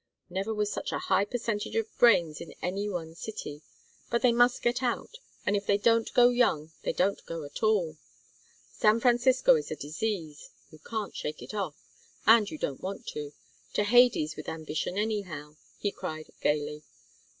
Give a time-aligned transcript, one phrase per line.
[0.31, 3.61] Never was such a high percentage of brains in any one city.
[4.09, 5.19] But they must get out.
[5.45, 7.97] And if they don't go young they don't go at all.
[8.71, 10.49] San Francisco is a disease.
[10.71, 11.75] You can't shake it off.
[12.25, 13.33] And you don't want to.
[13.73, 16.81] To Hades with ambition anyhow," he cried, gayly.